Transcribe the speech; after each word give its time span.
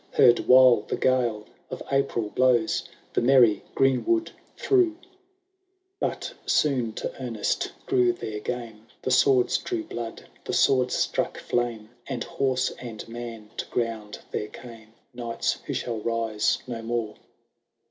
Heard 0.09 0.39
while 0.47 0.77
the 0.81 0.97
gale 0.97 1.45
of 1.69 1.83
April 1.91 2.31
blows 2.31 2.85
The 3.13 3.21
merry 3.21 3.61
greenwood 3.75 4.31
through. 4.57 4.93
XXIV. 4.97 4.97
*^ 4.97 4.97
But 5.99 6.33
soon 6.47 6.93
to 6.93 7.21
earnest 7.23 7.71
grew 7.85 8.11
their 8.11 8.39
game. 8.39 8.87
The 9.03 9.11
spears 9.11 9.59
drew 9.59 9.83
blood, 9.83 10.25
the 10.43 10.53
swords 10.53 10.95
struck 10.95 11.37
flame. 11.37 11.89
And, 12.07 12.23
horse 12.23 12.71
and 12.79 13.07
man, 13.07 13.51
to 13.57 13.67
ground 13.67 14.17
there 14.31 14.47
came 14.47 14.87
Knights, 15.13 15.59
who 15.67 15.73
shall 15.75 15.99
rise 15.99 16.57
no 16.65 16.81
more 16.81 17.17